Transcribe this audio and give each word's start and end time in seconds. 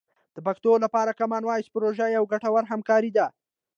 د 0.35 0.37
پښتو 0.47 0.71
لپاره 0.83 1.17
کامن 1.19 1.43
وایس 1.45 1.67
پروژه 1.75 2.07
یوه 2.15 2.29
ګټوره 2.33 2.65
همکاري 2.71 3.11
ده. 3.17 3.25